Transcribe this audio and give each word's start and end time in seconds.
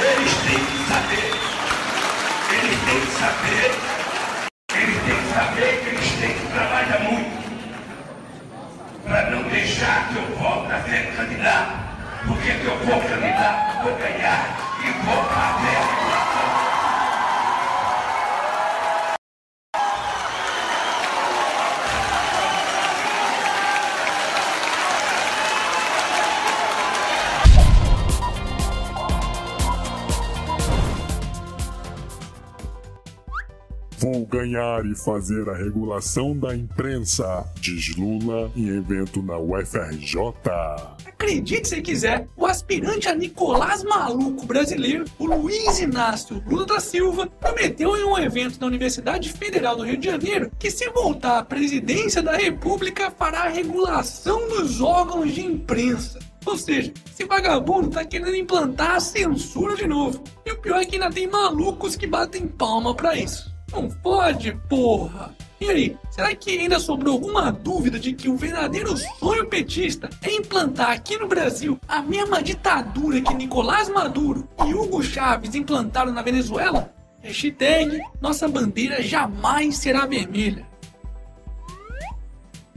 Eles 0.00 0.34
têm 0.46 0.64
que 0.64 0.78
saber. 0.88 1.30
Eles 2.52 2.78
têm 2.84 3.00
que 3.00 3.12
saber. 3.18 3.70
Eles 4.74 5.02
têm 5.02 5.16
que 5.16 5.34
saber 5.34 5.80
que 5.82 5.88
eles 5.88 6.12
têm 6.20 6.34
que 6.34 6.46
trabalhar 6.52 7.00
muito. 7.00 7.38
Para 9.04 9.30
não 9.30 9.42
deixar 9.44 10.08
que 10.08 10.16
eu 10.16 10.36
volte 10.36 10.72
a 10.72 10.82
ser 10.84 11.16
candidato. 11.16 11.72
Porque 12.28 12.52
se 12.52 12.64
eu 12.64 12.78
for 12.78 13.02
candidato, 13.08 13.82
vou 13.82 13.94
ganhar 13.96 14.56
e 14.84 14.90
vou 15.04 15.24
fazer 15.24 15.76
a 15.76 15.80
regulação. 15.80 15.87
Ganhar 34.28 34.84
e 34.84 34.94
fazer 34.94 35.48
a 35.48 35.54
regulação 35.54 36.36
da 36.36 36.54
imprensa, 36.54 37.46
diz 37.60 37.96
Lula 37.96 38.50
em 38.54 38.68
evento 38.68 39.22
na 39.22 39.38
UFRJ. 39.38 40.16
Acredite 41.06 41.68
se 41.68 41.80
quiser, 41.80 42.28
o 42.36 42.46
aspirante 42.46 43.08
a 43.08 43.14
Nicolás 43.14 43.82
Maluco 43.82 44.46
brasileiro, 44.46 45.04
o 45.18 45.26
Luiz 45.26 45.80
Inácio 45.80 46.42
Lula 46.46 46.66
da 46.66 46.78
Silva, 46.78 47.26
prometeu 47.26 47.96
em 47.96 48.04
um 48.04 48.18
evento 48.18 48.60
na 48.60 48.66
Universidade 48.66 49.32
Federal 49.32 49.76
do 49.76 49.84
Rio 49.84 49.96
de 49.96 50.06
Janeiro 50.06 50.50
que 50.58 50.70
se 50.70 50.88
voltar 50.90 51.38
à 51.38 51.44
presidência 51.44 52.22
da 52.22 52.36
República 52.36 53.10
fará 53.10 53.44
a 53.44 53.48
regulação 53.48 54.48
dos 54.48 54.80
órgãos 54.80 55.32
de 55.32 55.44
imprensa. 55.44 56.18
Ou 56.44 56.56
seja, 56.56 56.92
esse 57.10 57.24
vagabundo 57.24 57.90
tá 57.90 58.04
querendo 58.04 58.36
implantar 58.36 58.92
a 58.92 59.00
censura 59.00 59.76
de 59.76 59.86
novo. 59.86 60.22
E 60.46 60.52
o 60.52 60.58
pior 60.58 60.80
é 60.80 60.84
que 60.84 60.96
ainda 60.96 61.10
tem 61.10 61.26
malucos 61.26 61.96
que 61.96 62.06
batem 62.06 62.46
palma 62.46 62.94
pra 62.94 63.16
isso. 63.16 63.57
Não 63.72 63.88
pode, 63.88 64.52
porra! 64.68 65.34
E 65.60 65.68
aí, 65.68 65.96
será 66.10 66.34
que 66.34 66.58
ainda 66.58 66.78
sobrou 66.78 67.14
alguma 67.14 67.50
dúvida 67.50 67.98
de 67.98 68.12
que 68.12 68.28
o 68.28 68.36
verdadeiro 68.36 68.96
sonho 68.96 69.46
petista 69.46 70.08
é 70.22 70.32
implantar 70.36 70.90
aqui 70.90 71.18
no 71.18 71.26
Brasil 71.26 71.78
a 71.88 72.00
mesma 72.00 72.40
ditadura 72.40 73.20
que 73.20 73.34
Nicolás 73.34 73.88
Maduro 73.88 74.48
e 74.66 74.72
Hugo 74.72 75.02
Chávez 75.02 75.54
implantaram 75.56 76.12
na 76.12 76.22
Venezuela? 76.22 76.94
Hashtag 77.20 78.00
nossa 78.20 78.46
bandeira 78.48 79.02
jamais 79.02 79.76
será 79.76 80.06
vermelha. 80.06 80.64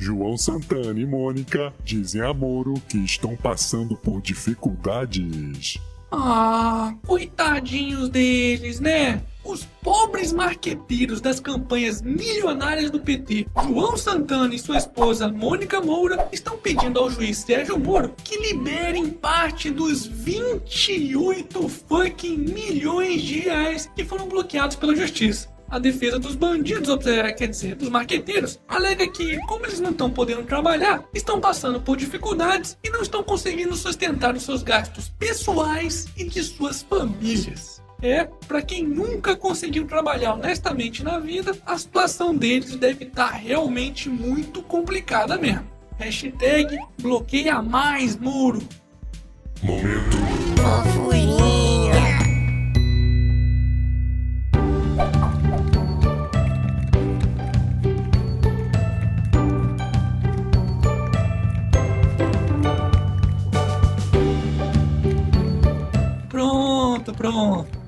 João 0.00 0.38
Santana 0.38 0.98
e 0.98 1.04
Mônica 1.04 1.74
dizem 1.84 2.22
a 2.22 2.32
Moro 2.32 2.72
que 2.88 2.96
estão 2.96 3.36
passando 3.36 3.94
por 3.94 4.22
dificuldades. 4.22 5.78
Ah, 6.10 6.94
coitadinhos 7.06 8.08
deles, 8.08 8.80
né? 8.80 9.22
Os 9.50 9.64
pobres 9.82 10.32
marqueteiros 10.32 11.20
das 11.20 11.40
campanhas 11.40 12.00
milionárias 12.02 12.88
do 12.88 13.00
PT, 13.00 13.48
João 13.64 13.96
Santana 13.96 14.54
e 14.54 14.58
sua 14.60 14.76
esposa 14.76 15.26
Mônica 15.26 15.80
Moura, 15.80 16.28
estão 16.30 16.56
pedindo 16.56 17.00
ao 17.00 17.10
juiz 17.10 17.38
Sérgio 17.38 17.76
Moro 17.76 18.14
que 18.22 18.38
liberem 18.38 19.10
parte 19.10 19.68
dos 19.68 20.06
28 20.06 21.68
fucking 21.68 22.36
milhões 22.36 23.22
de 23.22 23.40
reais 23.40 23.90
que 23.96 24.04
foram 24.04 24.28
bloqueados 24.28 24.76
pela 24.76 24.94
justiça. 24.94 25.48
A 25.68 25.80
defesa 25.80 26.20
dos 26.20 26.36
bandidos, 26.36 26.88
quer 27.36 27.48
dizer, 27.48 27.74
dos 27.74 27.88
marqueteiros, 27.88 28.60
alega 28.68 29.08
que, 29.08 29.36
como 29.48 29.66
eles 29.66 29.80
não 29.80 29.90
estão 29.90 30.08
podendo 30.08 30.44
trabalhar, 30.44 31.02
estão 31.12 31.40
passando 31.40 31.80
por 31.80 31.96
dificuldades 31.96 32.78
e 32.84 32.90
não 32.90 33.02
estão 33.02 33.24
conseguindo 33.24 33.74
sustentar 33.74 34.36
os 34.36 34.44
seus 34.44 34.62
gastos 34.62 35.08
pessoais 35.08 36.06
e 36.16 36.22
de 36.22 36.40
suas 36.40 36.82
famílias. 36.82 37.80
É, 38.02 38.24
para 38.24 38.62
quem 38.62 38.82
nunca 38.86 39.36
conseguiu 39.36 39.86
trabalhar 39.86 40.34
honestamente 40.34 41.04
na 41.04 41.18
vida, 41.18 41.52
a 41.66 41.76
situação 41.76 42.34
deles 42.34 42.74
deve 42.76 43.04
estar 43.04 43.30
tá 43.30 43.36
realmente 43.36 44.08
muito 44.08 44.62
complicada 44.62 45.36
mesmo. 45.36 45.66
Hashtag 45.98 46.78
bloqueia 47.00 47.60
mais 47.60 48.16
muro. 48.16 48.62
Momento. 49.62 51.09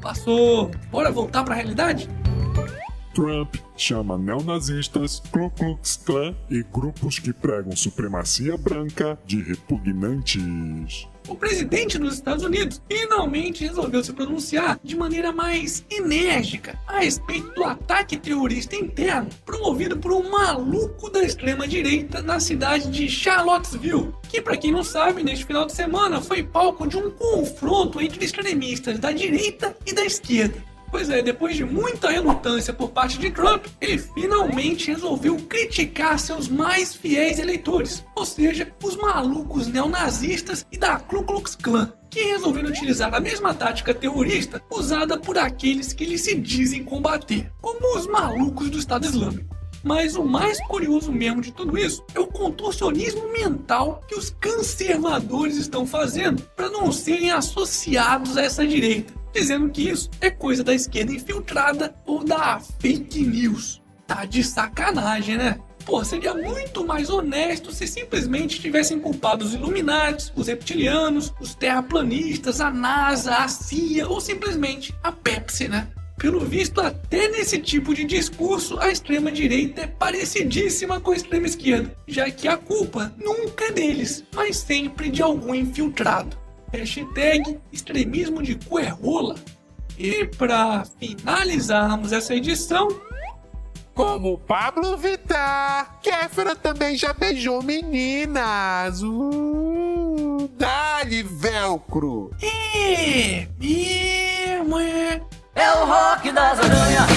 Passou. 0.03 0.71
Bora 0.91 1.11
voltar 1.11 1.45
para 1.45 1.55
a 1.55 1.57
realidade? 1.57 2.09
Trump 3.15 3.55
chama 3.77 4.19
neonazistas, 4.19 5.21
Ku 5.31 5.51
Klux 5.51 5.97
Klan 5.97 6.35
e 6.51 6.63
grupos 6.63 7.19
que 7.19 7.33
pregam 7.33 7.77
supremacia 7.77 8.57
branca 8.57 9.19
de 9.25 9.41
repugnantes. 9.41 11.07
O 11.29 11.37
presidente 11.37 11.99
dos 11.99 12.15
Estados 12.15 12.45
Unidos 12.45 12.83
finalmente 12.91 13.65
resolveu 13.65 14.03
se 14.03 14.13
pronunciar 14.13 14.79
de 14.83 14.97
maneira 14.97 15.33
mais 15.33 15.85
enérgica 15.89 16.79
a 16.87 16.99
respeito 16.99 17.53
do 17.55 17.65
ataque 17.65 18.17
terrorista 18.17 18.75
interno 18.75 19.29
promovido 19.45 19.97
por 19.97 20.13
um 20.13 20.31
maluco 20.31 21.09
da 21.11 21.23
extrema-direita 21.23 22.21
na 22.23 22.41
cidade 22.41 22.91
de 22.91 23.09
Charlottesville, 23.09 24.13
que, 24.29 24.41
para 24.41 24.57
quem 24.57 24.73
não 24.73 24.83
sabe, 24.83 25.23
neste 25.23 25.45
final 25.45 25.65
de 25.65 25.73
semana 25.73 26.21
foi 26.21 26.43
palco 26.43 26.87
de 26.87 26.97
um 26.97 27.11
confronto 27.11 28.01
entre 28.01 28.25
extremistas 28.25 28.99
da 28.99 29.13
direita 29.13 29.77
e 29.87 29.93
da 29.93 30.05
esquerda. 30.05 30.72
Pois 30.93 31.09
é, 31.09 31.23
depois 31.23 31.57
de 31.57 31.65
muita 31.65 32.11
relutância 32.11 32.71
por 32.71 32.91
parte 32.91 33.19
de 33.19 33.31
Trump, 33.31 33.65
ele 33.81 33.97
finalmente 33.97 34.91
resolveu 34.91 35.37
criticar 35.49 36.19
seus 36.19 36.49
mais 36.49 36.95
fiéis 36.95 37.39
eleitores, 37.39 38.05
ou 38.15 38.27
seja, 38.27 38.71
os 38.85 38.95
malucos 38.95 39.67
neonazistas 39.67 40.67
e 40.71 40.77
da 40.77 40.99
Ku 40.99 41.25
Klux 41.25 41.57
Klan, 41.57 41.91
que 42.11 42.23
resolveram 42.25 42.69
utilizar 42.69 43.15
a 43.15 43.21
mesma 43.21 43.55
tática 43.55 43.95
terrorista 43.95 44.63
usada 44.71 45.19
por 45.19 45.39
aqueles 45.39 45.95
que 45.95 46.05
eles 46.05 46.21
se 46.21 46.35
dizem 46.35 46.85
combater, 46.85 47.51
como 47.63 47.97
os 47.97 48.07
malucos 48.07 48.69
do 48.69 48.79
Estado 48.79 49.07
Islâmico. 49.07 49.57
Mas 49.83 50.15
o 50.15 50.23
mais 50.23 50.61
curioso 50.67 51.11
mesmo 51.11 51.41
de 51.41 51.53
tudo 51.53 51.79
isso 51.79 52.05
é 52.15 52.21
o 52.21 52.27
contorcionismo 52.27 53.33
mental 53.33 54.03
que 54.07 54.15
os 54.15 54.29
conservadores 54.29 55.57
estão 55.57 55.87
fazendo 55.87 56.43
para 56.55 56.69
não 56.69 56.93
serem 56.93 57.31
associados 57.31 58.37
a 58.37 58.43
essa 58.43 58.65
direita 58.67 59.22
dizendo 59.33 59.69
que 59.71 59.89
isso 59.89 60.11
é 60.21 60.31
coisa 60.31 60.63
da 60.63 60.75
esquerda 60.75 61.13
infiltrada 61.13 61.95
ou 62.07 62.25
da 62.25 62.61
fake 62.81 63.23
news. 63.23 63.83
Tá 64.07 64.25
de 64.25 64.45
sacanagem, 64.45 65.37
né? 65.37 65.59
Pô, 65.85 66.05
seria 66.05 66.35
muito 66.35 66.87
mais 66.87 67.11
honesto 67.11 67.73
se 67.73 67.87
simplesmente 67.87 68.61
tivessem 68.61 69.01
culpado 69.01 69.45
os 69.45 69.55
Illuminati, 69.55 70.33
os 70.37 70.47
reptilianos, 70.47 71.33
os 71.41 71.55
terraplanistas, 71.55 72.61
a 72.61 72.71
NASA, 72.71 73.37
a 73.37 73.49
CIA 73.49 74.07
ou 74.07 74.21
simplesmente 74.21 74.95
a 75.03 75.11
Pepsi, 75.11 75.69
né? 75.69 75.89
Pelo 76.19 76.39
visto, 76.39 76.81
até 76.81 77.29
nesse 77.29 77.59
tipo 77.59 77.93
de 77.93 78.05
discurso, 78.05 78.79
a 78.79 78.91
extrema-direita 78.93 79.81
é 79.81 79.87
parecidíssima 79.89 81.01
com 81.01 81.11
a 81.11 81.17
extrema-esquerda, 81.17 81.97
já 82.07 82.31
que 82.31 82.47
a 82.47 82.57
culpa 82.57 83.13
nunca 83.19 83.65
é 83.65 83.73
deles, 83.73 84.23
mas 84.33 84.59
sempre 84.59 85.11
de 85.11 85.21
algum 85.21 85.53
infiltrado. 85.53 86.42
Hashtag 86.73 87.61
extremismo 87.71 88.43
de 88.43 88.55
cu 88.55 88.79
é 88.79 88.89
rola. 88.89 89.37
E 89.99 90.25
para 90.27 90.85
finalizarmos 90.99 92.13
essa 92.13 92.35
edição, 92.35 92.89
como 93.95 94.39
Pablo 94.39 94.97
Vittar, 94.97 95.99
Kéfera 96.01 96.57
também 96.57 96.97
já 96.97 97.13
beijou 97.13 97.63
meninas. 97.63 99.03
Uh, 99.03 100.49
dá-lhe 100.57 101.23
velcro. 101.23 102.31
é 102.43 103.47
mesmo, 103.61 104.79
é. 104.79 105.21
É 105.55 105.73
o 105.73 105.85
rock 105.85 106.33
das 106.33 106.59
aranhas. 106.59 107.11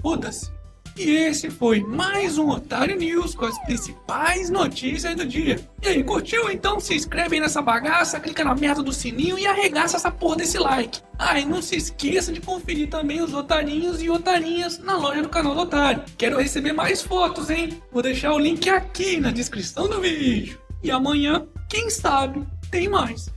Foda-se. 0.00 0.50
E 1.02 1.12
esse 1.12 1.48
foi 1.48 1.80
mais 1.80 2.36
um 2.36 2.50
Otário 2.50 2.94
News 2.94 3.34
com 3.34 3.46
as 3.46 3.58
principais 3.60 4.50
notícias 4.50 5.16
do 5.16 5.24
dia. 5.24 5.58
E 5.82 5.88
aí, 5.88 6.04
curtiu? 6.04 6.50
Então 6.50 6.78
se 6.78 6.94
inscreve 6.94 7.40
nessa 7.40 7.62
bagaça, 7.62 8.20
clica 8.20 8.44
na 8.44 8.54
merda 8.54 8.82
do 8.82 8.92
sininho 8.92 9.38
e 9.38 9.46
arregaça 9.46 9.96
essa 9.96 10.10
porra 10.10 10.36
desse 10.36 10.58
like. 10.58 11.00
Ah, 11.18 11.40
e 11.40 11.46
não 11.46 11.62
se 11.62 11.74
esqueça 11.74 12.30
de 12.30 12.42
conferir 12.42 12.90
também 12.90 13.22
os 13.22 13.32
otarinhos 13.32 14.02
e 14.02 14.10
otarinhas 14.10 14.78
na 14.78 14.98
loja 14.98 15.22
do 15.22 15.30
canal 15.30 15.54
do 15.54 15.62
Otário. 15.62 16.04
Quero 16.18 16.38
receber 16.38 16.74
mais 16.74 17.00
fotos, 17.00 17.48
hein? 17.48 17.80
Vou 17.90 18.02
deixar 18.02 18.34
o 18.34 18.38
link 18.38 18.68
aqui 18.68 19.18
na 19.18 19.30
descrição 19.30 19.88
do 19.88 20.02
vídeo. 20.02 20.60
E 20.82 20.90
amanhã, 20.90 21.46
quem 21.66 21.88
sabe, 21.88 22.46
tem 22.70 22.90
mais. 22.90 23.30